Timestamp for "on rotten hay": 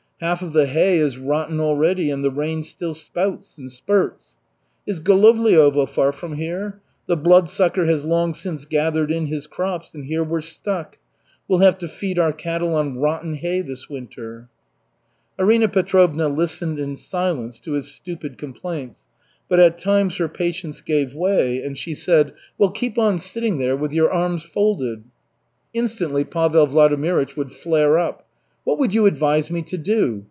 12.75-13.61